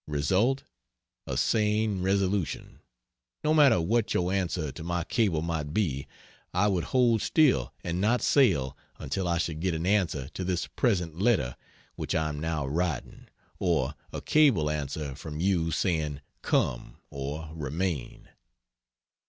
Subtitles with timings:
[0.07, 0.63] Result
[1.27, 2.79] a sane resolution;
[3.43, 6.07] no matter what your answer to my cable might be,
[6.55, 10.65] I would hold still and not sail until I should get an answer to this
[10.65, 11.55] present letter
[11.97, 13.27] which I am now writing,
[13.59, 18.27] or a cable answer from you saying "Come" or "Remain."